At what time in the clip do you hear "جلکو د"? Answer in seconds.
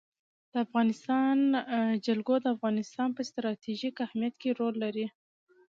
2.05-2.45